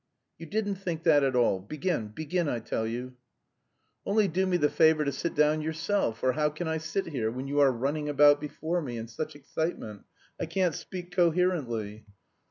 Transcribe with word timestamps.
"You 0.39 0.47
didn't 0.47 0.77
think 0.77 1.03
that 1.03 1.23
at 1.23 1.35
all. 1.35 1.59
Begin, 1.59 2.07
begin, 2.07 2.49
I 2.49 2.57
tell 2.57 2.87
you." 2.87 3.17
"Only 4.03 4.27
do 4.27 4.47
me 4.47 4.57
the 4.57 4.67
favour 4.67 5.05
to 5.05 5.11
sit 5.11 5.35
down 5.35 5.61
yourself, 5.61 6.23
or 6.23 6.31
how 6.31 6.49
can 6.49 6.67
I 6.67 6.79
sit 6.79 7.05
here 7.05 7.29
when 7.29 7.47
you 7.47 7.59
are 7.59 7.71
running 7.71 8.09
about 8.09 8.41
before 8.41 8.81
me 8.81 8.97
in 8.97 9.07
such 9.07 9.35
excitement. 9.35 10.01
I 10.39 10.47
can't 10.47 10.73
speak 10.73 11.11
coherently." 11.11 12.07